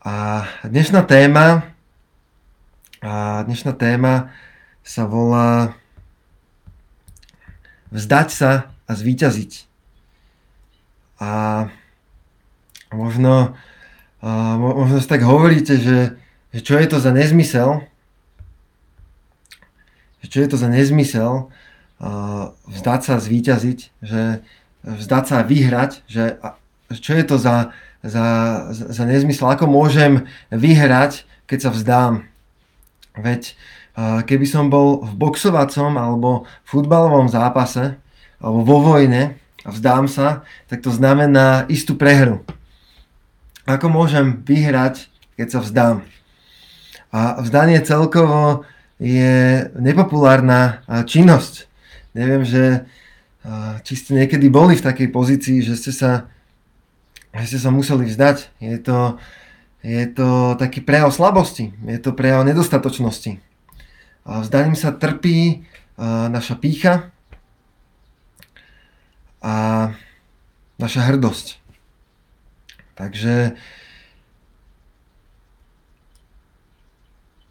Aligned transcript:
A 0.00 0.48
dnešná 0.64 1.04
téma, 1.04 1.76
a 3.04 3.44
dnešná 3.44 3.76
téma 3.76 4.32
sa 4.80 5.04
volá 5.04 5.76
Vzdať 7.92 8.28
sa 8.32 8.72
a 8.88 8.92
zvíťaziť. 8.96 9.68
A 11.20 11.30
možno, 12.96 13.52
a 14.24 14.56
možno 14.56 15.04
si 15.04 15.10
tak 15.10 15.20
hovoríte, 15.20 15.76
že, 15.76 16.16
že 16.56 16.60
čo 16.64 16.80
je 16.80 16.86
to 16.88 16.96
za 16.96 17.12
nezmysel, 17.12 17.84
že 20.24 20.26
čo 20.32 20.38
je 20.40 20.48
to 20.48 20.56
za 20.56 20.72
nezmysel 20.72 21.52
vzdať 22.72 23.00
sa 23.04 23.12
a 23.18 23.24
zvíťaziť, 23.26 23.78
že 24.00 24.40
vzdať 24.80 25.24
sa 25.28 25.34
a 25.42 25.46
vyhrať, 25.46 26.08
že 26.08 26.40
čo 26.88 27.12
je 27.12 27.24
to 27.28 27.36
za, 27.36 27.76
za, 28.00 28.26
za 28.72 29.04
nezmysel, 29.04 29.48
ako 29.52 29.68
môžem 29.68 30.24
vyhrať, 30.48 31.28
keď 31.44 31.58
sa 31.68 31.70
vzdám. 31.70 32.14
Veď 33.18 33.54
keby 34.00 34.46
som 34.48 34.72
bol 34.72 35.04
v 35.04 35.12
boxovacom 35.18 35.98
alebo 35.98 36.48
futbalovom 36.64 37.28
zápase 37.28 38.00
alebo 38.40 38.64
vo 38.64 38.78
vojne 38.80 39.36
a 39.60 39.68
vzdám 39.68 40.08
sa, 40.08 40.46
tak 40.72 40.80
to 40.80 40.88
znamená 40.88 41.68
istú 41.68 41.98
prehru. 41.98 42.40
Ako 43.68 43.92
môžem 43.92 44.40
vyhrať, 44.40 45.12
keď 45.36 45.46
sa 45.52 45.60
vzdám? 45.60 45.96
A 47.12 47.42
vzdanie 47.44 47.82
celkovo 47.84 48.64
je 48.96 49.68
nepopulárna 49.76 50.80
činnosť. 51.04 51.68
Neviem, 52.16 52.46
že 52.48 52.88
či 53.84 53.92
ste 53.98 54.16
niekedy 54.16 54.48
boli 54.48 54.78
v 54.78 54.86
takej 54.86 55.08
pozícii, 55.12 55.60
že 55.60 55.76
ste 55.76 55.92
sa 55.92 56.30
že 57.34 57.46
ste 57.46 57.58
sa 57.62 57.70
museli 57.70 58.06
vzdať. 58.10 58.50
Je 58.58 58.78
to, 58.82 59.18
je 59.86 60.04
to 60.10 60.58
taký 60.58 60.82
prejav 60.82 61.14
slabosti, 61.14 61.72
je 61.86 61.98
to 62.02 62.10
prejav 62.12 62.42
nedostatočnosti. 62.42 63.38
A 64.26 64.44
vzdaním 64.44 64.76
sa 64.76 64.92
trpí 64.92 65.64
naša 66.04 66.56
pícha 66.58 67.12
a 69.40 69.54
naša 70.76 71.00
hrdosť. 71.08 71.60
Takže 72.96 73.56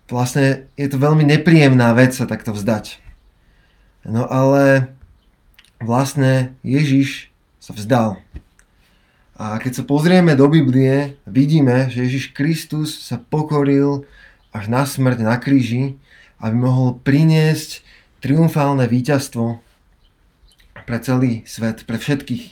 vlastne 0.09 0.69
je 0.77 0.88
to 0.89 0.97
veľmi 1.02 1.25
nepríjemná 1.25 1.93
vec 1.97 2.14
sa 2.14 2.30
takto 2.30 2.53
vzdať. 2.53 3.02
No 4.05 4.25
ale 4.30 4.93
vlastne 5.81 6.53
Ježiš 6.61 7.33
sa 7.58 7.73
vzdal. 7.73 8.21
A 9.40 9.56
keď 9.56 9.72
sa 9.80 9.84
pozrieme 9.88 10.36
do 10.36 10.52
Biblie, 10.52 11.16
vidíme, 11.23 11.88
že 11.88 12.04
Ježiš 12.04 12.36
Kristus 12.36 12.92
sa 13.00 13.16
pokoril 13.16 14.04
až 14.52 14.68
na 14.68 14.84
smrť 14.84 15.23
na 15.23 15.40
kríži, 15.40 15.95
aby 16.44 16.59
mohol 16.59 17.00
priniesť 17.00 17.80
triumfálne 18.20 18.84
víťazstvo 18.84 19.64
pre 20.84 20.98
celý 21.00 21.48
svet, 21.48 21.88
pre 21.88 21.95
všetkých. 21.95 22.52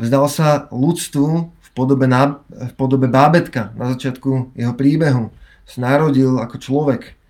Vzdal 0.00 0.24
sa 0.32 0.48
ľudstvu 0.72 1.28
v 1.52 1.68
podobe, 1.76 2.08
na, 2.08 2.40
v 2.48 2.72
podobe 2.72 3.04
bábetka 3.04 3.76
na 3.76 3.92
začiatku 3.92 4.56
jeho 4.56 4.72
príbehu. 4.72 5.28
Sa 5.68 5.84
narodil 5.84 6.40
ako 6.40 6.56
človek. 6.56 7.20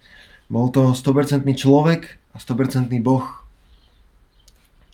Bol 0.47 0.71
to 0.71 0.95
100% 0.95 1.43
človek 1.59 2.15
a 2.31 2.39
100% 2.39 2.95
Boh. 3.03 3.27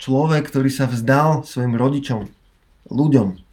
Človek, 0.01 0.49
ktorý 0.49 0.73
sa 0.73 0.89
vzdal 0.89 1.45
svojim 1.45 1.77
rodičom, 1.77 2.33
ľuďom, 2.89 3.48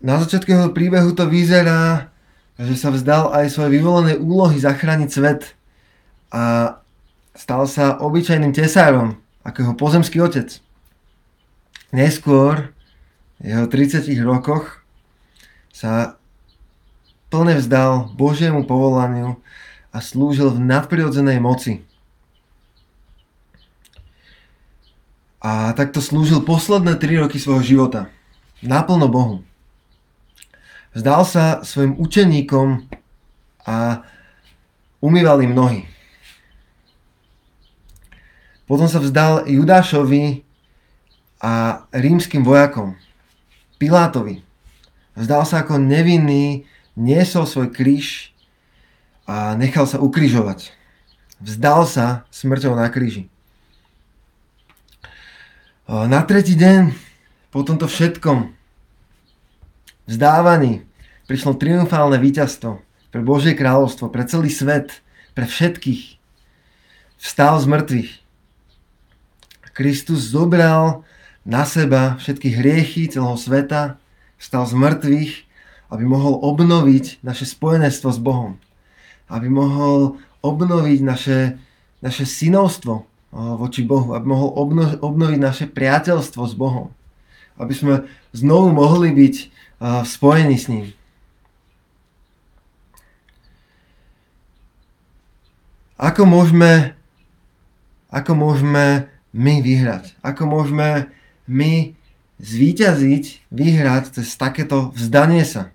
na 0.00 0.14
začiatku 0.24 0.48
jeho 0.48 0.68
príbehu 0.72 1.12
to 1.12 1.28
vyzerá, 1.28 2.08
že 2.56 2.76
sa 2.76 2.92
vzdal 2.92 3.32
aj 3.32 3.52
svoje 3.52 3.80
vyvolené 3.80 4.16
úlohy 4.16 4.56
zachrániť 4.56 5.08
svet 5.12 5.56
a 6.32 6.76
stal 7.36 7.68
sa 7.68 8.00
obyčajným 8.00 8.52
tesárom, 8.52 9.20
ako 9.44 9.56
jeho 9.60 9.74
pozemský 9.76 10.20
otec. 10.24 10.48
Neskôr, 11.92 12.72
v 13.40 13.44
jeho 13.44 13.66
30 13.68 14.08
rokoch, 14.24 14.84
sa 15.72 16.16
plne 17.32 17.56
vzdal 17.56 18.12
Božiemu 18.16 18.64
povolaniu 18.68 19.40
a 19.90 19.98
slúžil 20.04 20.52
v 20.52 20.64
nadprirodzenej 20.64 21.40
moci. 21.40 21.84
A 25.40 25.72
takto 25.72 26.04
slúžil 26.04 26.44
posledné 26.44 27.00
3 27.00 27.24
roky 27.24 27.40
svojho 27.40 27.64
života 27.64 28.12
naplno 28.62 29.08
Bohu. 29.08 29.36
Vzdal 30.90 31.22
sa 31.22 31.44
svojim 31.62 31.94
učeníkom 31.96 32.88
a 33.62 34.02
umýval 34.98 35.40
im 35.46 35.54
nohy. 35.54 35.80
Potom 38.66 38.86
sa 38.86 39.02
vzdal 39.02 39.50
Judášovi 39.50 40.46
a 41.42 41.84
rímským 41.90 42.46
vojakom, 42.46 42.94
Pilátovi. 43.80 44.42
Vzdal 45.18 45.42
sa 45.42 45.66
ako 45.66 45.80
nevinný, 45.80 46.68
niesol 46.94 47.50
svoj 47.50 47.74
kríž 47.74 48.30
a 49.26 49.58
nechal 49.58 49.86
sa 49.90 49.98
ukrižovať. 49.98 50.70
Vzdal 51.40 51.88
sa 51.88 52.28
smrťou 52.30 52.76
na 52.76 52.86
kríži. 52.92 53.26
Na 55.88 56.22
tretí 56.22 56.54
deň 56.54 57.09
po 57.50 57.66
tomto 57.66 57.90
všetkom 57.90 58.54
vzdávaní 60.06 60.86
prišlo 61.26 61.58
triumfálne 61.58 62.18
víťazstvo 62.18 62.78
pre 63.10 63.20
Božie 63.26 63.58
kráľovstvo, 63.58 64.06
pre 64.10 64.22
celý 64.26 64.50
svet, 64.50 65.02
pre 65.34 65.46
všetkých. 65.46 66.18
Vstal 67.18 67.58
z 67.58 67.66
mŕtvych. 67.66 68.10
Kristus 69.74 70.30
zobral 70.30 71.02
na 71.42 71.66
seba 71.66 72.18
všetky 72.22 72.54
hriechy 72.54 73.10
celého 73.10 73.34
sveta, 73.34 73.98
vstal 74.38 74.66
z 74.66 74.74
mŕtvych, 74.78 75.32
aby 75.90 76.04
mohol 76.06 76.38
obnoviť 76.38 77.22
naše 77.26 77.50
spojenstvo 77.50 78.14
s 78.14 78.20
Bohom. 78.22 78.62
Aby 79.26 79.50
mohol 79.50 80.22
obnoviť 80.42 81.00
naše, 81.02 81.58
naše 81.98 82.26
synovstvo 82.26 83.06
voči 83.34 83.82
Bohu, 83.82 84.14
aby 84.14 84.26
mohol 84.26 84.50
obnoviť 85.02 85.38
naše 85.38 85.64
priateľstvo 85.66 86.42
s 86.46 86.54
Bohom 86.54 86.94
aby 87.56 87.74
sme 87.74 87.94
znovu 88.30 88.70
mohli 88.70 89.10
byť 89.10 89.34
spojení 90.04 90.56
s 90.60 90.68
ním. 90.68 90.86
Ako 96.00 96.24
môžeme, 96.24 96.96
ako 98.08 98.32
môžeme 98.32 99.12
my 99.36 99.60
vyhrať? 99.60 100.16
Ako 100.24 100.48
môžeme 100.48 101.12
my 101.44 101.92
zvíťaziť, 102.40 103.52
vyhrať 103.52 104.04
cez 104.16 104.32
takéto 104.40 104.96
vzdanie 104.96 105.44
sa? 105.44 105.68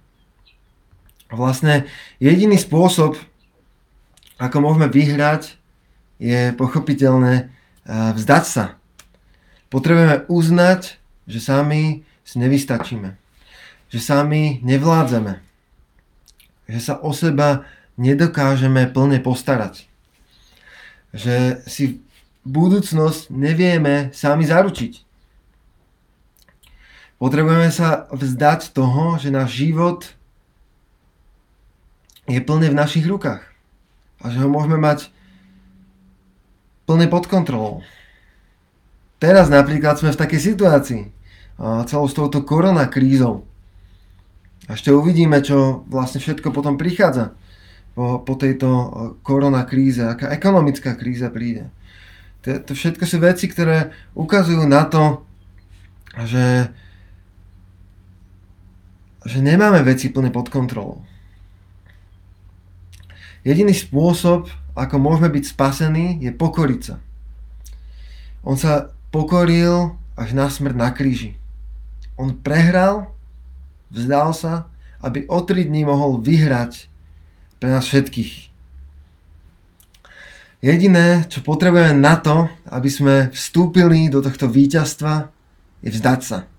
Vlastne 1.29 1.85
jediný 2.17 2.57
spôsob, 2.57 3.21
ako 4.41 4.57
môžeme 4.65 4.89
vyhrať, 4.89 5.61
je 6.17 6.55
pochopiteľné 6.57 7.53
vzdať 7.85 8.43
sa. 8.49 8.79
Potrebujeme 9.69 10.25
uznať 10.25 10.97
že 11.25 11.39
sami 11.41 12.05
si 12.25 12.35
nevystačíme. 12.41 13.17
Že 13.89 13.99
sami 14.01 14.61
nevládzeme. 14.61 15.41
Že 16.69 16.79
sa 16.81 16.93
o 17.01 17.13
seba 17.13 17.65
nedokážeme 17.97 18.89
plne 18.89 19.21
postarať. 19.21 19.85
Že 21.13 21.65
si 21.65 22.01
budúcnosť 22.45 23.33
nevieme 23.33 24.13
sami 24.13 24.45
zaručiť. 24.45 25.05
Potrebujeme 27.17 27.71
sa 27.71 28.05
vzdať 28.11 28.75
toho, 28.75 29.17
že 29.17 29.33
náš 29.33 29.55
život 29.55 30.13
je 32.27 32.41
plne 32.41 32.69
v 32.69 32.75
našich 32.77 33.05
rukách. 33.07 33.41
A 34.21 34.33
že 34.33 34.41
ho 34.41 34.49
môžeme 34.49 34.77
mať 34.77 35.09
plne 36.85 37.07
pod 37.09 37.25
kontrolou. 37.25 37.81
Teraz 39.17 39.47
napríklad 39.49 39.97
sme 39.97 40.11
v 40.11 40.21
takej 40.21 40.41
situácii, 40.53 41.14
celou 41.59 42.07
s 42.07 42.15
touto 42.15 42.43
korona 42.43 42.87
krízou. 42.91 43.47
A 44.67 44.75
ešte 44.75 44.91
uvidíme, 44.91 45.39
čo 45.45 45.85
vlastne 45.87 46.19
všetko 46.19 46.49
potom 46.51 46.75
prichádza 46.75 47.37
po, 47.93 48.19
po 48.19 48.33
tejto 48.35 48.67
korona 49.21 49.63
kríze, 49.63 50.03
aká 50.03 50.33
ekonomická 50.33 50.97
kríza 50.97 51.31
príde. 51.31 51.71
To, 52.43 52.59
to 52.61 52.71
všetko 52.75 53.03
sú 53.07 53.17
veci, 53.21 53.45
ktoré 53.47 53.95
ukazujú 54.13 54.65
na 54.67 54.83
to, 54.85 55.23
že, 56.27 56.69
že 59.25 59.39
nemáme 59.39 59.81
veci 59.85 60.11
plne 60.11 60.29
pod 60.29 60.51
kontrolou. 60.51 61.01
Jediný 63.45 63.77
spôsob, 63.77 64.49
ako 64.73 64.95
môžeme 64.97 65.29
byť 65.29 65.43
spasení, 65.45 66.17
je 66.19 66.33
pokoriť 66.33 66.81
sa. 66.81 66.95
On 68.41 68.57
sa 68.57 68.93
pokoril 69.13 69.93
až 70.17 70.33
na 70.33 70.49
smrť 70.49 70.75
na 70.75 70.89
kríži. 70.89 71.37
On 72.15 72.31
prehral 72.31 73.15
vzdal 73.95 74.35
sa, 74.35 74.53
aby 74.99 75.23
o 75.31 75.39
tri 75.41 75.63
dní 75.63 75.85
mohol 75.85 76.19
vyhrať 76.19 76.91
pre 77.61 77.71
nás 77.71 77.87
všetkých. 77.87 78.51
Jediné, 80.65 81.29
čo 81.29 81.45
potrebujeme 81.45 81.93
na 81.93 82.17
to, 82.17 82.49
aby 82.73 82.89
sme 82.89 83.15
vstúpili 83.29 84.09
do 84.09 84.19
tohto 84.19 84.49
víťazstva, 84.49 85.29
je 85.85 85.89
vzdať 85.93 86.19
sa. 86.25 86.49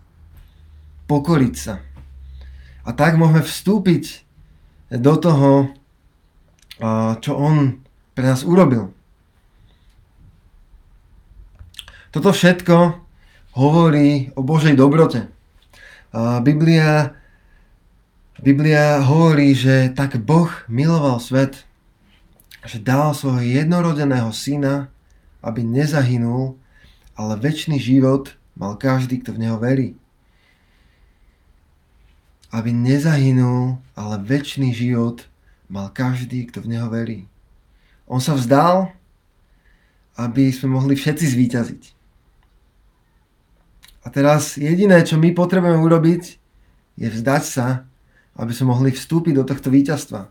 Pokoriť 1.10 1.54
sa. 1.58 1.82
A 2.86 2.94
tak 2.94 3.18
môžeme 3.18 3.42
vstúpiť 3.42 4.22
do 4.94 5.14
toho, 5.18 5.74
čo 7.18 7.32
on 7.34 7.82
pre 8.14 8.30
nás 8.30 8.46
urobil. 8.46 8.94
Toto 12.14 12.30
všetko 12.30 13.02
hovorí 13.58 14.30
o 14.38 14.40
Božej 14.46 14.78
dobrote. 14.78 15.35
Biblia, 16.42 17.16
Biblia 18.38 19.00
hovorí, 19.02 19.56
že 19.56 19.90
tak 19.96 20.20
Boh 20.20 20.50
miloval 20.68 21.18
svet, 21.18 21.64
že 22.66 22.82
dal 22.82 23.14
svojho 23.14 23.42
jednorodeného 23.42 24.34
syna, 24.34 24.90
aby 25.40 25.62
nezahynul, 25.62 26.58
ale 27.16 27.38
väčší 27.38 27.78
život 27.78 28.34
mal 28.58 28.76
každý, 28.76 29.22
kto 29.24 29.32
v 29.32 29.46
neho 29.46 29.56
verí. 29.56 29.96
Aby 32.52 32.74
nezahynul, 32.74 33.78
ale 33.96 34.16
väčší 34.20 34.74
život 34.74 35.24
mal 35.70 35.90
každý, 35.90 36.46
kto 36.50 36.62
v 36.62 36.76
neho 36.76 36.90
verí. 36.90 37.30
On 38.06 38.22
sa 38.22 38.38
vzdal, 38.38 38.94
aby 40.14 40.48
sme 40.54 40.78
mohli 40.78 40.94
všetci 40.94 41.24
zvíťaziť. 41.26 41.82
A 44.06 44.10
teraz 44.14 44.54
jediné, 44.54 45.02
čo 45.02 45.18
my 45.18 45.34
potrebujeme 45.34 45.82
urobiť, 45.82 46.22
je 46.94 47.08
vzdať 47.10 47.42
sa, 47.42 47.82
aby 48.38 48.54
sme 48.54 48.70
mohli 48.70 48.94
vstúpiť 48.94 49.34
do 49.34 49.42
tohto 49.42 49.68
víťazstva 49.74 50.30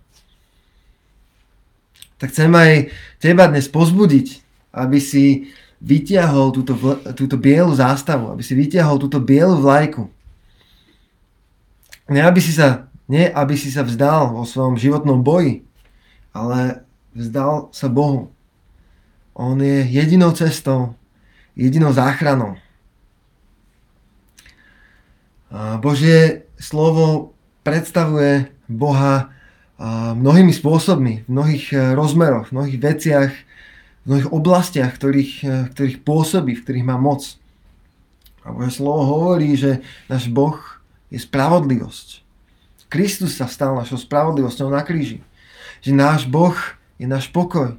tak 2.15 2.31
chcem 2.31 2.51
aj 2.55 2.89
teba 3.19 3.47
dnes 3.51 3.67
pozbudiť, 3.67 4.27
aby 4.71 4.99
si 4.99 5.51
vytiahol 5.83 6.55
túto, 6.55 6.73
túto 7.13 7.35
bielu 7.35 7.71
zástavu, 7.75 8.31
aby 8.31 8.41
si 8.41 8.55
vytiahol 8.55 8.95
túto 8.97 9.19
bielu 9.19 9.59
vlajku. 9.59 10.07
Nie 12.07 12.23
aby, 12.23 12.39
si 12.39 12.55
sa, 12.55 12.87
nie 13.11 13.27
aby 13.27 13.59
si 13.59 13.67
sa 13.73 13.83
vzdal 13.83 14.31
vo 14.31 14.47
svojom 14.47 14.79
životnom 14.79 15.25
boji, 15.25 15.67
ale 16.31 16.87
vzdal 17.11 17.69
sa 17.75 17.91
Bohu. 17.91 18.31
On 19.35 19.59
je 19.59 19.83
jedinou 19.91 20.31
cestou, 20.31 20.95
jedinou 21.59 21.91
záchranou. 21.91 22.55
Božie 25.79 26.43
slovo 26.59 27.31
predstavuje 27.63 28.51
Boha 28.67 29.35
mnohými 30.15 30.55
spôsobmi, 30.55 31.27
v 31.27 31.29
mnohých 31.29 31.65
e, 31.75 31.77
rozmeroch, 31.99 32.47
v 32.47 32.55
mnohých 32.55 32.77
veciach, 32.79 33.31
v 33.31 34.05
mnohých 34.07 34.29
oblastiach, 34.31 34.91
ktorých, 34.95 35.33
e, 35.43 35.47
ktorých 35.75 35.97
pôsobí, 36.07 36.55
v 36.55 36.63
ktorých 36.63 36.87
má 36.87 36.95
moc. 36.95 37.35
A 38.47 38.55
Bože 38.55 38.79
slovo 38.79 39.03
hovorí, 39.03 39.59
že 39.59 39.83
náš 40.07 40.31
Boh 40.31 40.55
je 41.11 41.19
spravodlivosť. 41.19 42.23
Kristus 42.87 43.35
sa 43.35 43.51
stal 43.51 43.75
našou 43.75 43.99
spravodlivosťou 43.99 44.71
na 44.71 44.79
kríži. 44.79 45.19
Že 45.83 45.91
náš 45.91 46.21
Boh 46.23 46.55
je 46.95 47.07
náš 47.09 47.27
pokoj. 47.33 47.75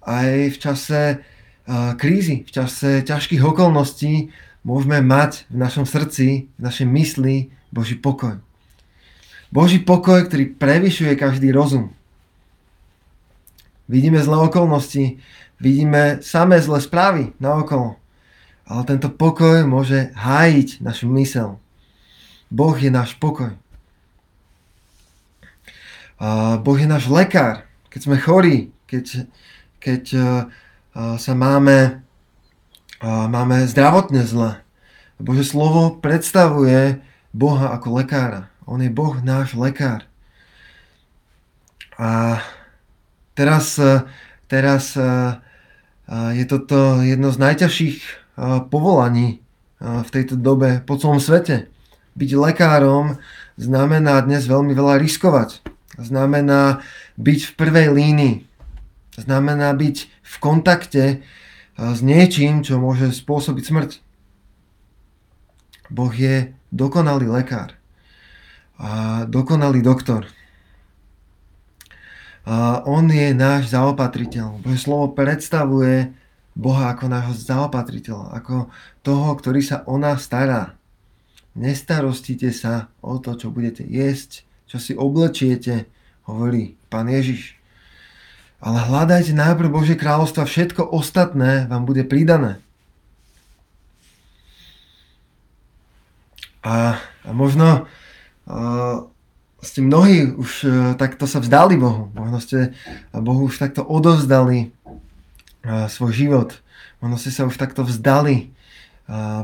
Aj 0.00 0.30
v 0.30 0.56
čase 0.56 1.20
uh, 1.20 1.92
krízy, 1.98 2.46
v 2.46 2.50
čase 2.54 3.04
ťažkých 3.04 3.42
okolností 3.42 4.32
môžeme 4.64 5.04
mať 5.04 5.44
v 5.52 5.56
našom 5.60 5.84
srdci, 5.84 6.48
v 6.56 6.60
našej 6.60 6.88
mysli 6.88 7.52
Boží 7.68 7.94
pokoj. 8.00 8.40
Boží 9.52 9.78
pokoj, 9.78 10.24
ktorý 10.26 10.56
prevyšuje 10.56 11.14
každý 11.14 11.52
rozum. 11.52 11.92
Vidíme 13.86 14.18
zlé 14.24 14.40
okolnosti, 14.40 15.20
vidíme 15.60 16.24
samé 16.24 16.58
zlé 16.64 16.80
správy 16.80 17.36
na 17.36 17.60
okolo. 17.60 18.00
Ale 18.64 18.82
tento 18.88 19.12
pokoj 19.12 19.68
môže 19.68 20.08
hájiť 20.16 20.80
našu 20.80 21.06
mysel. 21.20 21.60
Boh 22.48 22.72
je 22.72 22.88
náš 22.88 23.12
pokoj. 23.20 23.52
Boh 26.64 26.78
je 26.80 26.88
náš 26.88 27.12
lekár. 27.12 27.68
Keď 27.92 28.00
sme 28.00 28.16
chorí, 28.16 28.72
keď, 28.88 29.28
keď 29.76 30.02
sa 30.94 31.32
máme, 31.36 32.03
máme 33.02 33.66
zdravotne 33.66 34.22
zle. 34.26 34.60
Bože 35.18 35.46
slovo 35.46 35.98
predstavuje 36.02 37.00
Boha 37.34 37.74
ako 37.74 38.02
lekára. 38.02 38.50
On 38.66 38.78
je 38.82 38.90
Boh 38.90 39.18
náš 39.22 39.54
lekár. 39.58 40.06
A 41.94 42.42
teraz, 43.38 43.78
e, 43.78 44.02
teraz 44.50 44.98
e, 44.98 45.02
e, 45.02 45.32
je 46.42 46.44
toto 46.46 47.02
jedno 47.02 47.30
z 47.30 47.38
najťažších 47.38 47.98
povolaní 48.66 49.38
v 49.78 50.08
tejto 50.10 50.34
dobe 50.34 50.82
po 50.82 50.98
celom 50.98 51.22
svete. 51.22 51.70
Byť 52.18 52.30
lekárom 52.34 53.22
znamená 53.54 54.18
dnes 54.26 54.42
veľmi 54.50 54.74
veľa 54.74 54.98
riskovať. 54.98 55.62
Znamená 56.02 56.82
byť 57.14 57.40
v 57.46 57.52
prvej 57.54 57.88
línii. 57.94 58.36
Znamená 59.14 59.70
byť 59.70 59.96
v 60.10 60.34
kontakte 60.42 61.22
s 61.74 61.98
niečím, 62.02 62.62
čo 62.62 62.78
môže 62.78 63.10
spôsobiť 63.10 63.64
smrť. 63.66 63.90
Boh 65.90 66.12
je 66.14 66.54
dokonalý 66.70 67.28
lekár 67.28 67.76
a 68.78 69.22
dokonalý 69.30 69.82
doktor. 69.82 70.26
A 72.44 72.84
on 72.84 73.08
je 73.08 73.32
náš 73.32 73.72
zaopatriteľ. 73.72 74.60
Bože 74.60 74.84
slovo 74.84 75.16
predstavuje 75.16 76.12
Boha 76.54 76.92
ako 76.92 77.08
nášho 77.08 77.34
zaopatriteľa, 77.34 78.36
ako 78.36 78.68
toho, 79.02 79.28
ktorý 79.34 79.60
sa 79.64 79.82
o 79.88 79.96
nás 79.96 80.22
stará. 80.22 80.76
Nestarostite 81.54 82.50
sa 82.50 82.90
o 83.00 83.18
to, 83.18 83.38
čo 83.38 83.50
budete 83.54 83.86
jesť, 83.86 84.46
čo 84.66 84.76
si 84.82 84.92
oblečiete, 84.94 85.86
hovorí 86.26 86.74
pán 86.90 87.06
Ježiš. 87.06 87.56
Ale 88.64 88.80
hľadajte 88.80 89.36
najprv 89.36 89.68
Božie 89.68 89.92
kráľovstvo 89.92 90.40
a 90.40 90.48
všetko 90.48 90.88
ostatné 90.88 91.68
vám 91.68 91.84
bude 91.84 92.00
pridané. 92.08 92.64
A, 96.64 96.96
a 96.96 97.30
možno 97.36 97.84
ste 99.64 99.80
mnohí 99.80 100.28
už 100.36 100.50
e, 100.64 100.68
takto 101.00 101.24
sa 101.24 101.40
vzdali 101.40 101.80
Bohu. 101.80 102.12
Možno 102.12 102.38
ste 102.38 102.76
Bohu 103.10 103.48
už 103.48 103.56
takto 103.56 103.80
odovzdali 103.80 104.68
e, 104.68 105.88
svoj 105.88 106.12
život. 106.12 106.50
Možno 107.00 107.16
ste 107.16 107.32
sa 107.32 107.48
už 107.48 107.56
takto 107.56 107.82
vzdali 107.82 108.36
e, 108.36 108.46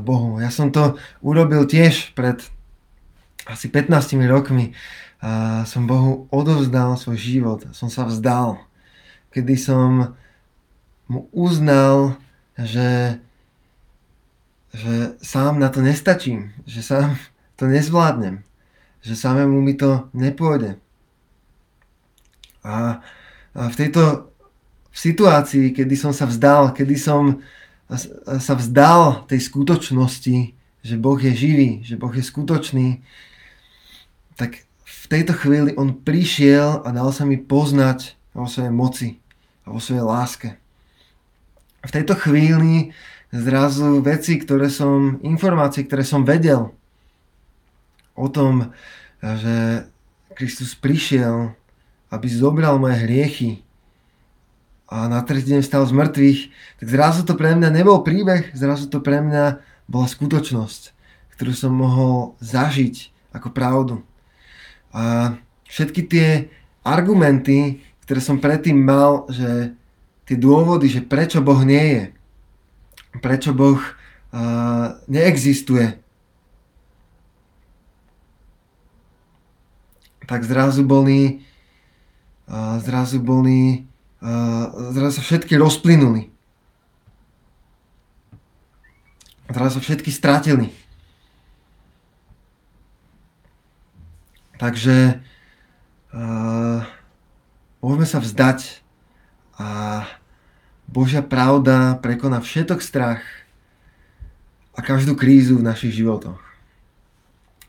Bohu. 0.05 0.39
Ja 0.39 0.53
som 0.53 0.69
to 0.69 1.01
urobil 1.25 1.65
tiež 1.65 2.13
pred 2.13 2.45
asi 3.49 3.67
15 3.73 4.15
rokmi. 4.29 4.77
Som 5.69 5.85
Bohu 5.85 6.33
odovzdal 6.33 6.97
svoj 6.97 7.21
život. 7.21 7.61
Som 7.77 7.93
sa 7.93 8.09
vzdal. 8.09 8.70
Kedy 9.31 9.55
som 9.57 10.15
mu 11.07 11.27
uznal, 11.31 12.19
že, 12.59 13.19
že 14.75 15.15
sám 15.23 15.59
na 15.59 15.71
to 15.71 15.83
nestačím. 15.83 16.55
Že 16.67 16.81
sám 16.83 17.09
to 17.55 17.67
nezvládnem 17.67 18.43
že 19.01 19.17
samému 19.17 19.61
mi 19.61 19.75
to 19.75 20.09
nepôjde. 20.13 20.77
A, 22.61 23.01
a 23.57 23.63
v 23.73 23.77
tejto 23.77 24.29
v 24.91 24.97
situácii, 24.99 25.71
kedy 25.71 25.95
som 25.95 26.11
sa 26.11 26.27
vzdal, 26.27 26.75
kedy 26.75 26.99
som 26.99 27.39
sa 28.43 28.55
vzdal 28.59 29.27
tej 29.31 29.41
skutočnosti, 29.47 30.37
že 30.83 30.95
Boh 30.99 31.19
je 31.19 31.31
živý, 31.31 31.71
že 31.87 31.95
Boh 31.95 32.11
je 32.11 32.23
skutočný, 32.27 32.89
tak 34.35 34.67
v 34.83 35.05
tejto 35.07 35.35
chvíli 35.39 35.79
on 35.79 35.95
prišiel 35.95 36.83
a 36.83 36.89
dal 36.91 37.11
sa 37.15 37.23
mi 37.23 37.39
poznať 37.39 38.19
vo 38.35 38.47
svojej 38.47 38.73
moci 38.73 39.09
a 39.67 39.75
vo 39.75 39.81
svojej 39.83 40.05
láske. 40.05 40.49
V 41.81 41.91
tejto 41.91 42.15
chvíli 42.19 42.93
zrazu 43.31 44.03
veci, 44.03 44.37
ktoré 44.37 44.69
som, 44.69 45.23
informácie, 45.23 45.87
ktoré 45.87 46.03
som 46.03 46.27
vedel, 46.27 46.75
o 48.19 48.29
tom, 48.29 48.75
že 49.23 49.89
Kristus 50.37 50.77
prišiel, 50.77 51.57
aby 52.13 52.27
zobral 52.29 52.77
moje 52.77 53.01
hriechy 53.07 53.51
a 54.91 55.07
na 55.07 55.23
tretí 55.23 55.55
deň 55.55 55.63
vstal 55.63 55.87
z 55.87 55.95
mŕtvych, 55.95 56.41
tak 56.83 56.87
zrazu 56.91 57.23
to 57.23 57.39
pre 57.39 57.55
mňa 57.55 57.71
nebol 57.71 58.03
príbeh, 58.03 58.51
zrazu 58.53 58.91
to 58.91 58.99
pre 58.99 59.23
mňa 59.23 59.63
bola 59.87 60.07
skutočnosť, 60.11 60.83
ktorú 61.39 61.53
som 61.55 61.73
mohol 61.73 62.35
zažiť 62.43 63.15
ako 63.31 63.49
pravdu. 63.55 63.95
A 64.91 65.35
všetky 65.71 66.03
tie 66.11 66.29
argumenty, 66.83 67.79
ktoré 68.11 68.27
som 68.27 68.43
predtým 68.43 68.75
mal, 68.75 69.31
že 69.31 69.71
tie 70.27 70.35
dôvody, 70.35 70.91
že 70.91 70.99
prečo 70.99 71.39
Boh 71.39 71.63
nie 71.63 71.79
je, 71.95 72.03
prečo 73.23 73.55
Boh 73.55 73.79
uh, 73.79 74.99
neexistuje, 75.07 75.95
tak 80.27 80.43
zrazu 80.43 80.83
boli, 80.83 81.47
zrazu 82.83 83.23
boli, 83.23 83.87
zrazu 84.91 85.15
sa 85.15 85.23
všetky 85.23 85.55
rozplynuli. 85.55 86.35
Zrazu 89.55 89.79
sa 89.79 89.83
všetky 89.87 90.11
stratili. 90.11 90.75
Takže 94.59 95.23
uh, 96.11 96.83
môžeme 97.81 98.07
sa 98.07 98.21
vzdať 98.21 98.85
a 99.61 99.69
Božia 100.89 101.21
pravda 101.21 102.01
prekoná 102.01 102.41
všetok 102.41 102.81
strach 102.81 103.25
a 104.77 104.81
každú 104.81 105.17
krízu 105.17 105.61
v 105.61 105.67
našich 105.67 105.93
životoch. 105.97 106.41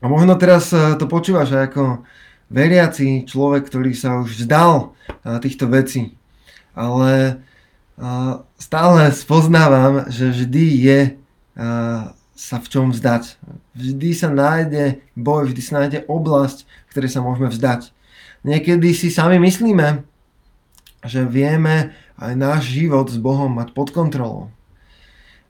A 0.01 0.09
možno 0.09 0.33
teraz 0.33 0.73
e, 0.73 0.97
to 0.97 1.05
počúvaš 1.05 1.53
ako 1.53 2.01
veriaci 2.49 3.29
človek, 3.29 3.69
ktorý 3.69 3.93
sa 3.93 4.17
už 4.17 4.33
vzdal 4.33 4.73
e, 4.81 5.37
týchto 5.45 5.69
vecí. 5.69 6.17
Ale 6.73 7.11
e, 7.13 7.33
stále 8.57 9.13
spoznávam, 9.13 10.09
že 10.09 10.33
vždy 10.33 10.65
je 10.81 10.99
sa 12.31 12.57
v 12.57 12.67
čom 12.73 12.89
vzdať. 12.89 13.37
Vždy 13.75 14.09
sa 14.17 14.31
nájde 14.31 15.03
boj, 15.13 15.51
vždy 15.51 15.61
sa 15.61 15.83
nájde 15.83 16.09
oblasť, 16.09 16.65
v 16.65 16.89
ktorej 16.95 17.11
sa 17.13 17.21
môžeme 17.21 17.51
vzdať. 17.51 17.93
Niekedy 18.41 18.97
si 18.97 19.13
sami 19.13 19.37
myslíme, 19.37 20.01
že 21.05 21.25
vieme 21.25 21.93
aj 22.17 22.33
náš 22.37 22.61
život 22.73 23.09
s 23.09 23.17
Bohom 23.17 23.53
mať 23.53 23.73
pod 23.73 23.93
kontrolou. 23.93 24.49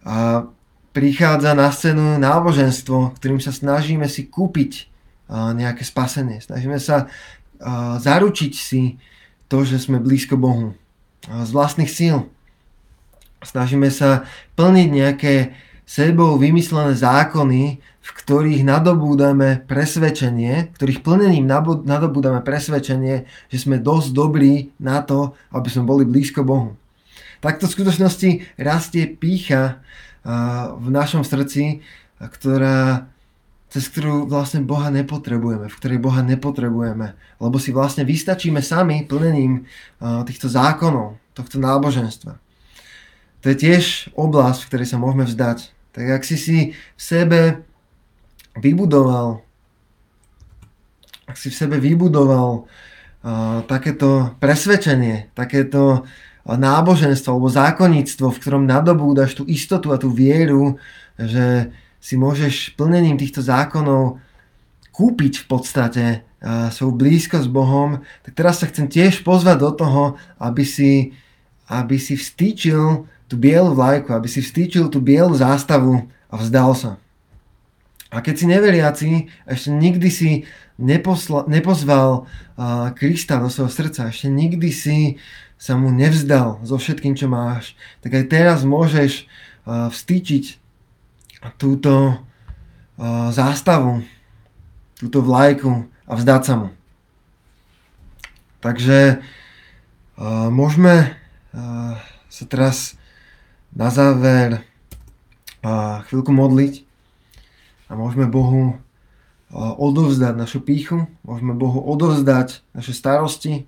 A 0.04 0.48
prichádza 0.92 1.56
na 1.56 1.72
scénu 1.72 2.20
náboženstvo, 2.20 3.16
ktorým 3.16 3.40
sa 3.40 3.56
snažíme 3.56 4.08
si 4.12 4.28
kúpiť 4.28 4.92
nejaké 5.32 5.88
spasenie. 5.88 6.44
Snažíme 6.44 6.80
sa 6.80 7.08
zaručiť 8.00 8.54
si 8.56 9.00
to, 9.48 9.64
že 9.64 9.80
sme 9.80 10.04
blízko 10.04 10.36
Bohu. 10.36 10.76
Z 11.24 11.50
vlastných 11.56 11.92
síl. 11.92 12.28
Snažíme 13.40 13.88
sa 13.88 14.28
plniť 14.60 14.90
nejaké 14.92 15.56
sebou 15.92 16.40
vymyslené 16.40 16.96
zákony, 16.96 17.84
v 17.84 18.10
ktorých 18.16 18.64
nadobúdame 18.64 19.68
presvedčenie, 19.68 20.72
ktorých 20.72 21.04
plnením 21.04 21.44
nadobúdame 21.84 22.40
presvedčenie, 22.40 23.28
že 23.52 23.58
sme 23.60 23.76
dosť 23.76 24.16
dobrí 24.16 24.72
na 24.80 25.04
to, 25.04 25.36
aby 25.52 25.68
sme 25.68 25.84
boli 25.84 26.08
blízko 26.08 26.48
Bohu. 26.48 26.80
Takto 27.44 27.68
v 27.68 27.76
skutočnosti 27.76 28.30
rastie 28.56 29.04
pícha 29.12 29.84
v 30.80 30.88
našom 30.88 31.28
srdci, 31.28 31.84
ktorá, 32.22 33.12
cez 33.68 33.92
ktorú 33.92 34.32
vlastne 34.32 34.64
Boha 34.64 34.88
nepotrebujeme, 34.94 35.68
v 35.68 35.76
ktorej 35.76 36.00
Boha 36.00 36.24
nepotrebujeme, 36.24 37.18
lebo 37.42 37.58
si 37.60 37.76
vlastne 37.76 38.08
vystačíme 38.08 38.64
sami 38.64 39.04
plnením 39.04 39.68
týchto 40.00 40.48
zákonov, 40.48 41.20
tohto 41.36 41.60
náboženstva. 41.60 42.40
To 43.42 43.46
je 43.50 43.58
tiež 43.58 44.14
oblasť, 44.14 44.60
v 44.64 44.70
ktorej 44.70 44.88
sa 44.88 45.02
môžeme 45.02 45.26
vzdať. 45.26 45.74
Tak 45.92 46.06
ak 46.20 46.24
si 46.24 46.36
si 46.40 46.58
v 46.72 47.02
sebe 47.02 47.64
vybudoval 48.60 49.44
ak 51.32 51.40
si 51.40 51.48
v 51.48 51.56
sebe 51.56 51.80
vybudoval 51.80 52.68
uh, 52.68 53.64
takéto 53.64 54.36
presvedčenie, 54.44 55.32
takéto 55.32 56.04
náboženstvo 56.44 57.38
alebo 57.38 57.48
zákonníctvo, 57.48 58.28
v 58.34 58.40
ktorom 58.42 58.64
nadobúdaš 58.68 59.38
tú 59.38 59.48
istotu 59.48 59.94
a 59.94 60.02
tú 60.02 60.10
vieru, 60.12 60.82
že 61.16 61.70
si 62.02 62.18
môžeš 62.18 62.74
plnením 62.76 63.16
týchto 63.16 63.46
zákonov 63.46 64.18
kúpiť 64.90 65.34
v 65.38 65.46
podstate 65.46 66.06
svoju 66.74 66.98
blízkosť 66.98 67.46
s 67.46 67.54
Bohom, 67.54 68.02
tak 68.26 68.34
teraz 68.34 68.58
sa 68.58 68.66
chcem 68.66 68.90
tiež 68.90 69.22
pozvať 69.22 69.62
do 69.62 69.72
toho, 69.78 70.04
aby 70.42 70.66
si, 70.66 71.14
aby 71.70 72.02
si 72.02 72.18
vstýčil 72.18 73.06
tú 73.32 73.40
bielu 73.40 73.72
vlajku, 73.72 74.12
aby 74.12 74.28
si 74.28 74.44
vstýčil 74.44 74.92
tú 74.92 75.00
bielu 75.00 75.32
zástavu 75.32 76.12
a 76.28 76.36
vzdal 76.36 76.76
sa. 76.76 76.92
A 78.12 78.20
keď 78.20 78.36
si 78.36 78.46
neveriaci, 78.52 79.10
ešte 79.48 79.72
nikdy 79.72 80.12
si 80.12 80.44
neposla, 80.76 81.48
nepozval 81.48 82.28
uh, 82.28 82.92
Krista 82.92 83.40
do 83.40 83.48
svojho 83.48 83.72
srdca, 83.72 84.12
ešte 84.12 84.28
nikdy 84.28 84.68
si 84.76 84.98
sa 85.56 85.80
mu 85.80 85.96
nevzdal 85.96 86.60
so 86.68 86.76
všetkým, 86.76 87.16
čo 87.16 87.32
máš, 87.32 87.72
tak 88.04 88.20
aj 88.20 88.28
teraz 88.28 88.60
môžeš 88.68 89.24
uh, 89.64 89.88
vstýčiť 89.88 90.60
túto 91.56 92.20
uh, 92.20 93.32
zástavu, 93.32 94.04
túto 95.00 95.24
vlajku 95.24 95.88
a 96.04 96.20
vzdať 96.20 96.42
sa 96.44 96.54
mu. 96.60 96.68
Takže 98.60 99.24
uh, 100.20 100.52
môžeme 100.52 101.16
uh, 101.56 101.96
sa 102.28 102.44
teraz 102.44 103.00
na 103.72 103.88
záver 103.90 104.64
uh, 105.64 106.04
chvíľku 106.08 106.32
modliť 106.32 106.84
a 107.88 107.96
môžeme 107.96 108.28
Bohu 108.28 108.80
odovzdať 109.52 110.40
našu 110.40 110.64
píchu, 110.64 111.12
môžeme 111.28 111.52
Bohu 111.52 111.84
odovzdať 111.84 112.64
naše 112.72 112.96
starosti, 112.96 113.68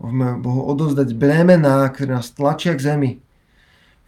Môžeme 0.00 0.40
Bohu 0.40 0.64
odovzdať 0.64 1.12
bremená, 1.12 1.84
ktoré 1.92 2.16
nás 2.16 2.32
tlačia 2.32 2.72
k 2.72 2.80
zemi, 2.80 3.12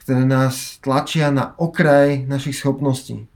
ktoré 0.01 0.25
nás 0.25 0.81
tlačia 0.81 1.29
na 1.29 1.53
okraj 1.61 2.25
našich 2.25 2.57
schopností. 2.57 3.29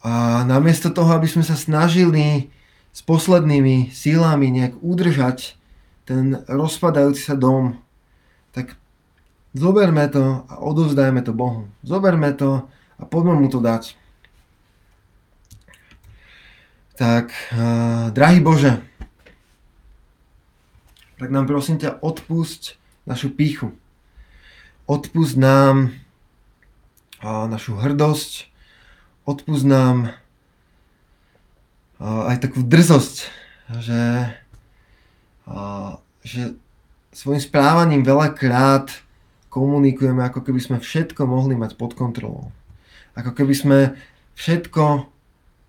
A 0.00 0.40
namiesto 0.48 0.88
toho, 0.88 1.12
aby 1.12 1.28
sme 1.28 1.44
sa 1.44 1.60
snažili 1.60 2.48
s 2.88 3.04
poslednými 3.04 3.92
sílami 3.92 4.48
nejak 4.48 4.80
udržať 4.80 5.60
ten 6.08 6.40
rozpadajúci 6.48 7.20
sa 7.20 7.36
dom, 7.36 7.76
tak 8.56 8.79
zoberme 9.54 10.08
to 10.08 10.44
a 10.48 10.54
odovzdajme 10.58 11.22
to 11.22 11.32
Bohu. 11.32 11.68
Zoberme 11.82 12.32
to 12.34 12.68
a 12.98 13.02
poďme 13.06 13.40
mu 13.40 13.48
to 13.48 13.58
dať. 13.58 13.96
Tak, 17.00 17.32
uh, 17.56 18.12
drahý 18.12 18.44
Bože, 18.44 18.84
tak 21.16 21.28
nám 21.32 21.48
prosím 21.48 21.80
ťa 21.80 22.00
odpusť 22.00 22.80
našu 23.04 23.32
píchu. 23.32 23.76
Odpusť 24.88 25.36
nám 25.36 25.92
našu 27.22 27.76
hrdosť, 27.76 28.48
odpusť 29.28 29.64
nám 29.68 30.16
aj 32.00 32.36
takú 32.40 32.64
drzosť, 32.64 33.28
že, 33.84 34.04
že 36.24 36.56
svojim 37.12 37.42
správaním 37.44 38.00
veľakrát 38.00 38.88
komunikujeme, 39.50 40.22
ako 40.22 40.46
keby 40.46 40.60
sme 40.62 40.76
všetko 40.78 41.26
mohli 41.26 41.58
mať 41.58 41.74
pod 41.74 41.98
kontrolou. 41.98 42.54
Ako 43.18 43.34
keby 43.34 43.54
sme 43.54 43.78
všetko, 44.38 44.84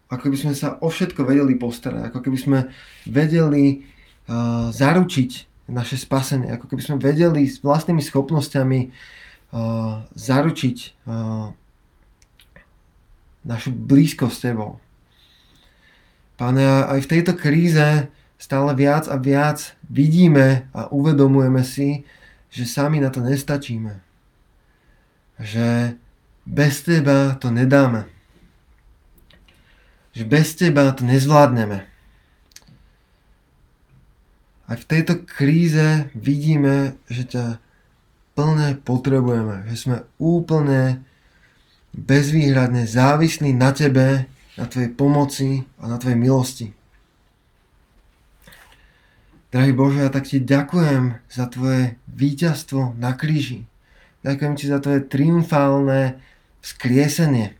ako 0.07 0.21
keby 0.21 0.37
sme 0.37 0.53
sa 0.53 0.77
o 0.79 0.87
všetko 0.87 1.25
vedeli 1.25 1.57
postarať, 1.57 2.13
ako 2.13 2.19
keby 2.21 2.37
sme 2.37 2.59
vedeli 3.09 3.81
uh, 4.29 4.69
zaručiť 4.69 5.31
naše 5.73 5.97
spasenie, 5.97 6.53
ako 6.53 6.69
keby 6.69 6.81
sme 6.85 6.97
vedeli 7.01 7.49
s 7.49 7.59
vlastnými 7.65 8.05
schopnosťami 8.05 8.79
uh, 8.85 10.05
zaručiť 10.13 10.77
uh, 11.09 11.49
našu 13.41 13.73
blízkosť 13.73 14.35
s 14.37 14.43
Tebou. 14.45 14.77
Pane, 16.37 16.65
aj 16.85 17.05
v 17.05 17.11
tejto 17.11 17.33
kríze 17.33 18.09
stále 18.41 18.73
viac 18.73 19.05
a 19.09 19.17
viac 19.17 19.77
vidíme 19.89 20.69
a 20.73 20.89
uvedomujeme 20.89 21.61
si, 21.61 22.05
že 22.51 22.67
sami 22.67 22.99
na 22.99 23.07
to 23.07 23.23
nestačíme. 23.23 24.03
Že 25.39 25.95
bez 26.43 26.83
Teba 26.83 27.39
to 27.39 27.47
nedáme. 27.47 28.05
Že 30.11 30.23
bez 30.27 30.53
Teba 30.59 30.91
to 30.91 31.07
nezvládneme. 31.07 31.87
Aj 34.67 34.77
v 34.79 34.87
tejto 34.87 35.23
kríze 35.27 36.11
vidíme, 36.15 36.95
že 37.11 37.27
ťa 37.27 37.45
plne 38.35 38.79
potrebujeme, 38.79 39.67
že 39.67 39.75
sme 39.75 39.97
úplne 40.15 41.03
bezvýhradne 41.91 42.87
závislí 42.87 43.51
na 43.51 43.75
Tebe, 43.75 44.31
na 44.55 44.65
Tvojej 44.67 44.91
pomoci 44.95 45.49
a 45.79 45.91
na 45.91 45.99
Tvojej 45.99 46.19
milosti. 46.19 46.67
Drahý 49.51 49.75
Bože, 49.75 49.99
ja 49.99 50.07
tak 50.07 50.31
Ti 50.31 50.39
ďakujem 50.39 51.19
za 51.27 51.43
Tvoje 51.51 51.99
víťazstvo 52.07 52.95
na 52.95 53.11
kríži. 53.11 53.67
Ďakujem 54.23 54.53
Ti 54.55 54.65
za 54.71 54.79
Tvoje 54.79 55.03
triumfálne 55.03 56.23
vzkriesenie. 56.63 57.51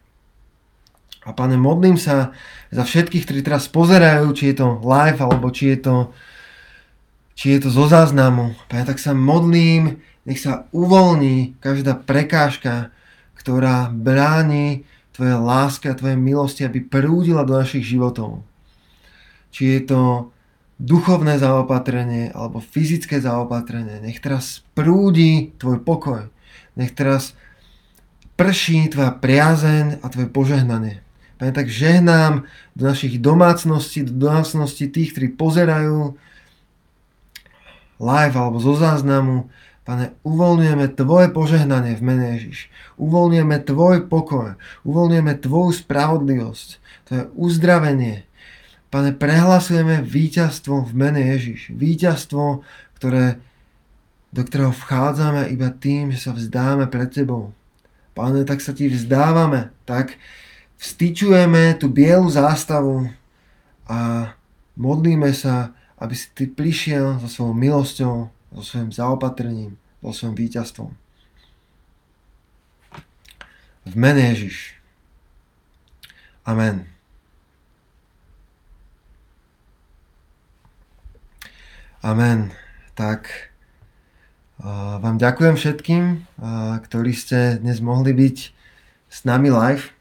A 1.28 1.36
Pane, 1.36 1.60
modlím 1.60 2.00
sa 2.00 2.32
za 2.72 2.88
všetkých, 2.88 3.28
ktorí 3.28 3.40
teraz 3.44 3.68
pozerajú, 3.68 4.32
či 4.32 4.56
je 4.56 4.64
to 4.64 4.80
live, 4.88 5.20
alebo 5.20 5.52
či 5.52 5.76
je 5.76 5.80
to 5.84 5.96
či 7.36 7.60
je 7.60 7.68
to 7.68 7.70
zo 7.74 7.92
záznamu. 7.92 8.56
Ja 8.72 8.88
tak 8.88 8.96
sa 8.96 9.12
modlím, 9.12 10.00
nech 10.24 10.40
sa 10.40 10.72
uvoľní 10.72 11.60
každá 11.60 12.00
prekážka, 12.00 12.96
ktorá 13.36 13.92
bráni 13.92 14.88
Tvoje 15.12 15.36
láska 15.36 15.92
a 15.92 15.98
Tvoje 16.00 16.16
milosti, 16.16 16.64
aby 16.64 16.80
prúdila 16.80 17.44
do 17.44 17.60
našich 17.60 17.84
životov. 17.84 18.48
či 19.52 19.76
je 19.76 19.82
to 19.92 20.02
duchovné 20.82 21.38
zaopatrenie 21.38 22.34
alebo 22.34 22.58
fyzické 22.58 23.22
zaopatrenie. 23.22 24.02
Nech 24.02 24.18
teraz 24.18 24.66
prúdi 24.74 25.54
tvoj 25.62 25.86
pokoj. 25.86 26.34
Nech 26.74 26.98
teraz 26.98 27.38
prší 28.34 28.90
tvoja 28.90 29.14
priazeň 29.14 30.02
a 30.02 30.06
tvoje 30.10 30.28
požehnanie. 30.34 31.06
Pane, 31.38 31.54
tak 31.54 31.70
žehnám 31.70 32.50
do 32.74 32.84
našich 32.86 33.22
domácností, 33.22 34.06
do 34.06 34.14
domácností 34.30 34.90
tých, 34.90 35.14
ktorí 35.14 35.38
pozerajú 35.38 36.18
live 38.02 38.36
alebo 38.38 38.58
zo 38.58 38.74
záznamu. 38.74 39.54
Pane, 39.82 40.14
uvoľňujeme 40.22 40.94
Tvoje 40.94 41.34
požehnanie 41.34 41.98
v 41.98 42.06
mene 42.06 42.26
Ježiš. 42.38 42.70
Uvoľňujeme 43.02 43.58
Tvoj 43.66 44.06
pokoj. 44.10 44.58
Uvoľňujeme 44.86 45.34
Tvoju 45.42 45.70
spravodlivosť. 45.74 46.70
Tvoje 47.10 47.24
uzdravenie. 47.34 48.30
Pane, 48.92 49.16
prehlasujeme 49.16 50.04
víťazstvo 50.04 50.84
v 50.84 50.92
mene 50.92 51.24
Ježiš. 51.32 51.72
Víťazstvo, 51.72 52.60
ktoré, 53.00 53.40
do 54.36 54.44
ktorého 54.44 54.76
vchádzame 54.76 55.48
iba 55.48 55.72
tým, 55.72 56.12
že 56.12 56.28
sa 56.28 56.36
vzdáme 56.36 56.92
pred 56.92 57.08
Tebou. 57.08 57.56
Pane, 58.12 58.44
tak 58.44 58.60
sa 58.60 58.76
Ti 58.76 58.92
vzdávame. 58.92 59.72
Tak 59.88 60.20
vstyčujeme 60.76 61.80
tú 61.80 61.88
bielu 61.88 62.28
zástavu 62.28 63.08
a 63.88 64.32
modlíme 64.76 65.32
sa, 65.32 65.72
aby 65.96 66.12
si 66.12 66.28
Ty 66.36 66.52
prišiel 66.52 67.16
so 67.24 67.32
svojou 67.32 67.56
milosťou, 67.56 68.16
so 68.28 68.62
svojím 68.68 68.92
zaopatrením, 68.92 69.80
so 70.04 70.12
svojím 70.12 70.36
víťazstvom. 70.36 70.92
V 73.88 73.94
mene 73.96 74.36
Ježiš. 74.36 74.76
Amen. 76.44 76.91
Amen. 82.02 82.50
Tak 82.98 83.30
vám 85.06 85.22
ďakujem 85.22 85.54
všetkým, 85.54 86.04
ktorí 86.82 87.14
ste 87.14 87.62
dnes 87.62 87.78
mohli 87.78 88.10
byť 88.10 88.38
s 89.06 89.18
nami 89.22 89.54
live. 89.54 89.94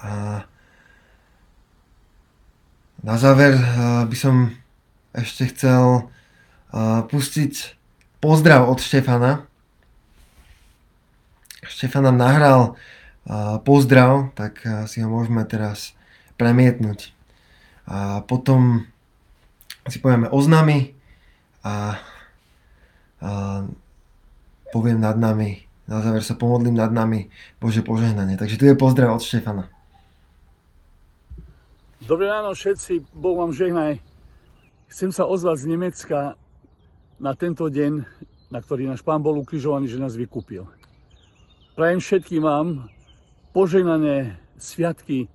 A 0.00 0.40
na 3.04 3.16
záver 3.20 3.60
by 4.08 4.16
som 4.16 4.56
ešte 5.12 5.52
chcel 5.52 6.08
pustiť 7.12 7.76
pozdrav 8.24 8.72
od 8.72 8.80
Štefana. 8.80 9.44
Štefan 11.60 12.08
nám 12.08 12.16
nahral 12.16 12.60
pozdrav, 13.68 14.32
tak 14.32 14.64
si 14.88 15.04
ho 15.04 15.12
môžeme 15.12 15.44
teraz 15.44 15.92
premietnúť. 16.40 17.12
A 17.84 18.24
potom 18.24 18.88
si 19.86 19.98
povieme 20.02 20.26
oznamy 20.30 20.94
a, 21.62 21.98
a 23.22 23.30
poviem 24.74 24.98
nad 24.98 25.14
nami, 25.14 25.62
na 25.86 26.02
záver 26.02 26.22
sa 26.26 26.34
pomodlím 26.34 26.74
nad 26.74 26.90
nami 26.90 27.30
Bože 27.62 27.86
požehnanie. 27.86 28.34
Takže 28.34 28.58
tu 28.58 28.66
je 28.66 28.74
pozdrav 28.74 29.14
od 29.14 29.22
Štefana. 29.22 29.70
Dobré 32.06 32.30
ráno 32.30 32.54
všetci, 32.54 33.14
Boh 33.14 33.34
vám 33.34 33.50
žehnaj. 33.50 33.98
Chcem 34.86 35.10
sa 35.10 35.26
ozvať 35.26 35.66
z 35.66 35.70
Nemecka 35.74 36.38
na 37.18 37.32
tento 37.34 37.66
deň, 37.66 37.92
na 38.54 38.58
ktorý 38.62 38.86
náš 38.86 39.02
Pán 39.02 39.22
bol 39.24 39.42
ukrižovaný, 39.42 39.90
že 39.90 39.98
nás 39.98 40.14
vykúpil. 40.14 40.70
Prajem 41.74 41.98
všetkým 41.98 42.46
vám 42.46 42.86
požehnané 43.50 44.38
sviatky, 44.54 45.26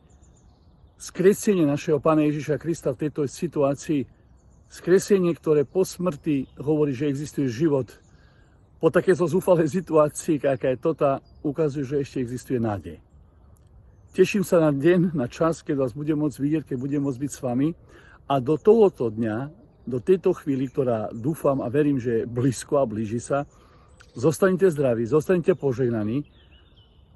skresenie 0.96 1.68
našeho 1.68 2.00
Pána 2.00 2.24
Ježiša 2.30 2.56
Krista 2.62 2.96
v 2.96 3.08
tejto 3.08 3.28
situácii, 3.28 4.08
skresenie, 4.72 5.36
ktoré 5.36 5.68
po 5.68 5.84
smrti 5.84 6.48
hovorí, 6.56 6.96
že 6.96 7.12
existuje 7.12 7.52
život. 7.52 7.92
Po 8.80 8.88
takéto 8.88 9.28
zúfalej 9.28 9.68
situácii, 9.68 10.40
aká 10.48 10.74
je 10.74 10.80
toto, 10.80 11.20
ukazuje, 11.44 11.84
že 11.84 12.02
ešte 12.02 12.18
existuje 12.24 12.58
nádej. 12.58 13.04
Teším 14.16 14.48
sa 14.48 14.64
na 14.64 14.72
deň, 14.72 15.12
na 15.12 15.28
čas, 15.28 15.60
keď 15.60 15.86
vás 15.86 15.94
budem 15.94 16.18
môcť 16.18 16.40
vidieť, 16.40 16.64
keď 16.74 16.78
budem 16.80 17.04
môcť 17.04 17.20
byť 17.20 17.32
s 17.32 17.40
vami. 17.44 17.70
A 18.32 18.40
do 18.40 18.56
tohoto 18.56 19.12
dňa 19.12 19.62
do 19.88 19.98
tejto 19.98 20.34
chvíli, 20.38 20.70
ktorá 20.70 21.10
dúfam 21.12 21.62
a 21.62 21.68
verím, 21.68 21.98
že 21.98 22.24
je 22.24 22.30
blízko 22.30 22.82
a 22.82 22.86
blíži 22.86 23.18
sa, 23.18 23.50
zostanete 24.14 24.70
zdraví, 24.70 25.06
zostanete 25.08 25.58
požehnaní 25.58 26.28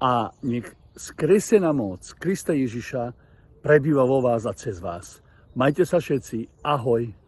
a 0.02 0.34
nech 0.42 0.66
skresená 0.96 1.70
moc 1.70 2.02
Krista 2.16 2.56
Ježiša 2.56 3.14
prebýva 3.62 4.02
vo 4.02 4.24
vás 4.24 4.48
a 4.48 4.52
cez 4.56 4.80
vás. 4.82 5.20
Majte 5.56 5.88
sa 5.88 6.02
všetci. 6.02 6.64
Ahoj. 6.64 7.25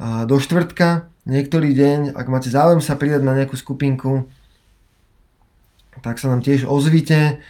do 0.00 0.36
štvrtka. 0.36 1.08
Niektorý 1.24 1.72
deň, 1.72 1.98
ak 2.12 2.26
máte 2.28 2.52
záujem 2.52 2.84
sa 2.84 2.94
pridať 2.94 3.24
na 3.24 3.34
nejakú 3.34 3.56
skupinku, 3.56 4.28
tak 6.04 6.20
sa 6.20 6.28
nám 6.28 6.44
tiež 6.44 6.68
ozvite 6.68 7.40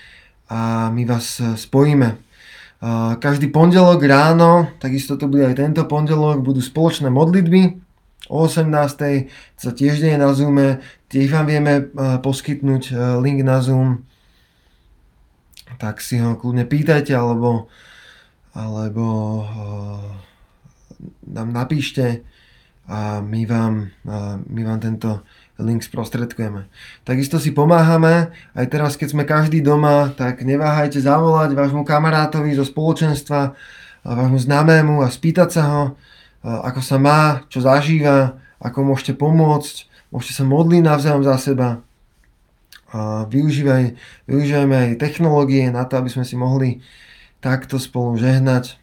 a 0.46 0.90
my 0.94 1.02
vás 1.04 1.42
e, 1.42 1.58
spojíme. 1.58 2.22
Každý 3.18 3.48
pondelok 3.48 4.04
ráno, 4.04 4.68
takisto 4.78 5.16
to 5.16 5.26
bude 5.26 5.48
aj 5.48 5.58
tento 5.58 5.82
pondelok, 5.88 6.44
budú 6.44 6.60
spoločné 6.60 7.08
modlitby. 7.08 7.82
O 8.28 8.44
18. 8.44 8.68
sa 9.56 9.70
tiež 9.72 10.02
deje 10.02 10.18
na 10.20 10.30
Zoome, 10.36 10.84
tiež 11.08 11.32
vám 11.32 11.46
vieme 11.48 11.72
e, 11.78 11.82
poskytnúť 12.20 12.82
e, 12.90 12.94
link 13.22 13.42
na 13.42 13.64
Zoom. 13.64 14.06
Tak 15.76 16.00
si 16.00 16.16
ho 16.16 16.36
kľudne 16.36 16.64
pýtajte, 16.64 17.12
alebo, 17.12 17.68
alebo 18.56 19.04
nám 21.28 21.48
napíšte 21.52 22.24
a 22.86 23.18
my 23.20 23.42
vám, 23.44 23.90
my 24.46 24.62
vám 24.62 24.78
tento 24.78 25.26
link 25.58 25.82
sprostredkujeme. 25.82 26.68
Takisto 27.02 27.40
si 27.40 27.50
pomáhame, 27.50 28.30
aj 28.54 28.66
teraz 28.68 28.94
keď 28.94 29.08
sme 29.10 29.24
každý 29.24 29.64
doma, 29.64 30.12
tak 30.14 30.44
neváhajte 30.44 31.00
zavolať 31.00 31.56
vášmu 31.56 31.82
kamarátovi 31.82 32.54
zo 32.54 32.62
spoločenstva, 32.62 33.56
vášmu 34.06 34.38
známému 34.38 35.02
a 35.02 35.10
spýtať 35.10 35.48
sa 35.50 35.62
ho, 35.66 35.82
ako 36.44 36.80
sa 36.84 36.96
má, 37.00 37.42
čo 37.50 37.64
zažíva, 37.64 38.38
ako 38.62 38.86
môžete 38.86 39.18
pomôcť, 39.18 39.88
môžete 40.14 40.32
sa 40.38 40.44
modliť 40.46 40.82
navzájom 40.84 41.24
za 41.26 41.36
seba. 41.40 41.82
Využívaj, 43.28 43.92
využívajme 44.24 44.76
aj 44.76 45.00
technológie 45.00 45.68
na 45.68 45.84
to, 45.84 46.00
aby 46.00 46.08
sme 46.08 46.24
si 46.24 46.32
mohli 46.38 46.80
takto 47.44 47.76
spolu 47.76 48.16
žehnať 48.16 48.80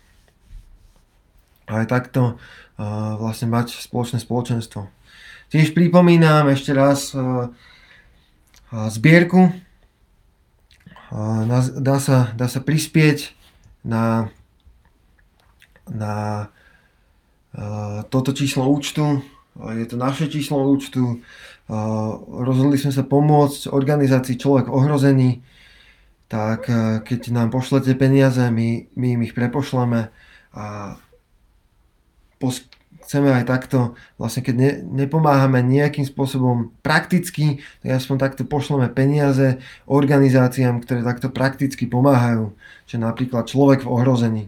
a 1.66 1.82
aj 1.82 1.88
takto 1.90 2.38
vlastne 3.18 3.50
mať 3.50 3.74
spoločné 3.74 4.22
spoločenstvo. 4.22 4.86
Tiež 5.50 5.74
pripomínam 5.74 6.50
ešte 6.50 6.74
raz 6.74 7.14
zbierku. 8.70 9.54
Dá 11.78 11.98
sa, 12.02 12.34
dá 12.34 12.48
sa 12.50 12.60
prispieť 12.62 13.38
na, 13.86 14.34
na 15.86 16.50
toto 18.10 18.34
číslo 18.34 18.66
účtu. 18.66 19.22
Je 19.54 19.86
to 19.86 19.94
naše 19.94 20.26
číslo 20.26 20.66
účtu 20.66 21.22
rozhodli 22.44 22.76
sme 22.76 22.92
sa 22.92 23.08
pomôcť 23.08 23.72
organizácii 23.72 24.36
Človek 24.36 24.68
v 24.68 24.76
ohrození, 24.76 25.32
tak 26.28 26.68
keď 27.06 27.22
nám 27.30 27.54
pošlete 27.54 27.94
peniaze, 27.96 28.42
my, 28.42 28.90
my 28.98 29.08
im 29.16 29.22
ich 29.24 29.38
prepošleme 29.38 30.10
a 30.54 30.66
pos- 32.42 32.68
chceme 33.04 33.30
aj 33.30 33.46
takto, 33.46 34.00
vlastne 34.16 34.42
keď 34.42 34.56
ne, 34.56 34.72
nepomáhame 35.06 35.60
nejakým 35.60 36.08
spôsobom 36.08 36.72
prakticky, 36.82 37.60
tak 37.84 38.00
aspoň 38.00 38.18
takto 38.18 38.44
pošleme 38.48 38.88
peniaze 38.90 39.60
organizáciám, 39.86 40.82
ktoré 40.82 41.04
takto 41.04 41.28
prakticky 41.30 41.86
pomáhajú, 41.86 42.56
čo 42.88 42.96
napríklad 42.98 43.46
človek 43.46 43.84
v 43.84 43.92
ohrození. 43.92 44.44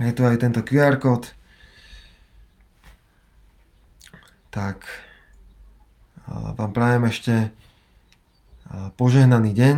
Je 0.00 0.12
tu 0.16 0.24
aj 0.24 0.40
tento 0.40 0.64
QR 0.64 0.96
kód. 0.98 1.30
Tak 4.50 4.84
vám 6.32 6.72
prajem 6.72 7.04
ešte 7.04 7.34
požehnaný 8.96 9.52
deň. 9.52 9.76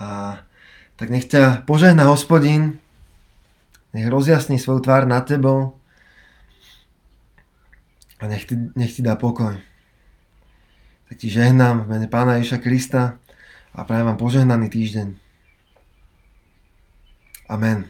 A 0.00 0.40
tak 0.96 1.08
nech 1.10 1.28
ťa 1.28 1.66
požehná 1.68 2.08
hospodín, 2.08 2.80
nech 3.94 4.08
rozjasní 4.08 4.58
svoju 4.58 4.80
tvár 4.82 5.06
nad 5.06 5.22
tebou 5.22 5.78
a 8.18 8.24
nech 8.26 8.48
ti, 8.48 8.56
nech 8.74 8.96
ti 8.96 9.02
dá 9.04 9.14
pokoj. 9.14 9.54
Tak 11.08 11.16
ti 11.20 11.28
žehnám 11.30 11.84
v 11.84 11.88
mene 11.94 12.08
Pána 12.08 12.40
Ježa 12.40 12.58
Krista 12.58 13.20
a 13.74 13.84
prajem 13.84 14.08
vám 14.08 14.18
požehnaný 14.18 14.72
týždeň. 14.72 15.08
Amen. 17.52 17.86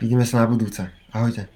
Vidíme 0.00 0.26
sa 0.26 0.42
na 0.42 0.46
budúce. 0.50 0.88
Ahojte. 1.12 1.53